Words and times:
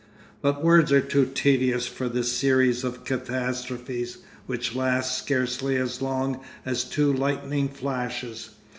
But 0.41 0.63
words 0.63 0.91
are 0.91 0.99
too 0.99 1.27
tedious 1.27 1.85
for 1.85 2.09
that 2.09 2.23
series 2.23 2.83
of 2.83 3.03
catastrophes, 3.05 4.17
which 4.47 4.73
lasts 4.73 5.15
scarcely 5.15 5.75
as 5.77 6.01
long 6.01 6.39
as 6.65 6.83
two 6.85 7.13
lightning 7.13 7.69
flashes. 7.69 8.49